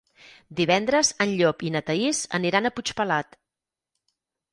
Divendres 0.59 1.11
en 1.25 1.33
Llop 1.41 1.61
i 1.69 1.71
na 1.75 1.81
Thaís 1.89 2.21
aniran 2.39 2.65
a 2.65 2.73
Puigpelat. 2.79 3.39